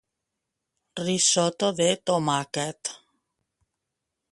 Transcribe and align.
Risotto 1.07 1.69
de 1.81 1.89
tomàquet. 2.11 2.81